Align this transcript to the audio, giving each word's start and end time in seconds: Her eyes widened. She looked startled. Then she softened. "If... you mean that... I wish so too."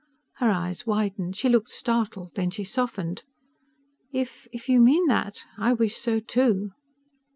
Her 0.37 0.49
eyes 0.49 0.87
widened. 0.87 1.35
She 1.35 1.47
looked 1.47 1.69
startled. 1.69 2.31
Then 2.33 2.49
she 2.49 2.63
softened. 2.63 3.21
"If... 4.11 4.47
you 4.67 4.81
mean 4.81 5.05
that... 5.09 5.43
I 5.59 5.73
wish 5.73 5.95
so 5.97 6.19
too." 6.19 6.71